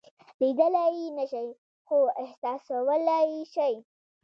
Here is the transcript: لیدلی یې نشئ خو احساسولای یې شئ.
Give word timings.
لیدلی 0.41 0.87
یې 0.97 1.05
نشئ 1.17 1.47
خو 1.85 1.97
احساسولای 2.23 3.25
یې 3.33 3.43
شئ. 3.53 3.73